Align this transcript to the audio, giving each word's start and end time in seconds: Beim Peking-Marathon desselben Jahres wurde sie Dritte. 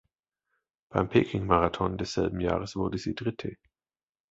Beim 0.89 1.09
Peking-Marathon 1.09 1.95
desselben 1.95 2.39
Jahres 2.39 2.75
wurde 2.75 2.97
sie 2.97 3.13
Dritte. 3.13 3.57